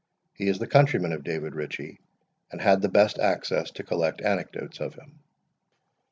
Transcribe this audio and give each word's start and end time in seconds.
He 0.33 0.47
is 0.47 0.57
the 0.57 0.65
countryman 0.65 1.11
of 1.13 1.23
David 1.23 1.53
Ritchie, 1.53 1.99
and 2.51 2.59
had 2.59 2.81
the 2.81 2.89
best 2.89 3.19
access 3.19 3.69
to 3.69 3.83
collect 3.83 4.19
anecdotes 4.19 4.79
of 4.79 4.95
him. 4.95 5.19